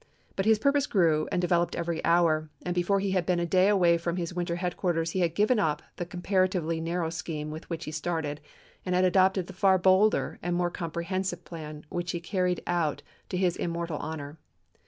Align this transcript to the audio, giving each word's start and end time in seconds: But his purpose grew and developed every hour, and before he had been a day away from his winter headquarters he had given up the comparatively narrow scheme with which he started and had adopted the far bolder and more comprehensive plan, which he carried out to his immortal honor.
But 0.35 0.47
his 0.47 0.57
purpose 0.57 0.87
grew 0.87 1.29
and 1.31 1.39
developed 1.39 1.75
every 1.75 2.03
hour, 2.03 2.49
and 2.65 2.73
before 2.73 2.99
he 2.99 3.11
had 3.11 3.23
been 3.23 3.39
a 3.39 3.45
day 3.45 3.67
away 3.67 3.99
from 3.99 4.17
his 4.17 4.33
winter 4.33 4.55
headquarters 4.55 5.11
he 5.11 5.19
had 5.19 5.35
given 5.35 5.59
up 5.59 5.83
the 5.97 6.07
comparatively 6.07 6.81
narrow 6.81 7.11
scheme 7.11 7.51
with 7.51 7.69
which 7.69 7.85
he 7.85 7.91
started 7.91 8.41
and 8.83 8.95
had 8.95 9.05
adopted 9.05 9.45
the 9.45 9.53
far 9.53 9.77
bolder 9.77 10.39
and 10.41 10.55
more 10.55 10.71
comprehensive 10.71 11.45
plan, 11.45 11.85
which 11.91 12.13
he 12.13 12.19
carried 12.19 12.63
out 12.65 13.03
to 13.29 13.37
his 13.37 13.55
immortal 13.55 13.97
honor. 13.99 14.39